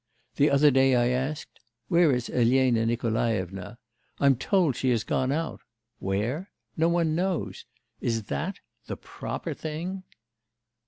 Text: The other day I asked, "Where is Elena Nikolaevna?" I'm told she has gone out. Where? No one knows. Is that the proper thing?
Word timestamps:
The 0.37 0.49
other 0.49 0.71
day 0.71 0.95
I 0.95 1.09
asked, 1.09 1.59
"Where 1.87 2.11
is 2.11 2.27
Elena 2.27 2.87
Nikolaevna?" 2.87 3.77
I'm 4.19 4.35
told 4.35 4.75
she 4.75 4.89
has 4.89 5.03
gone 5.03 5.31
out. 5.31 5.61
Where? 5.99 6.49
No 6.75 6.89
one 6.89 7.13
knows. 7.13 7.65
Is 7.99 8.23
that 8.23 8.55
the 8.87 8.97
proper 8.97 9.53
thing? 9.53 10.01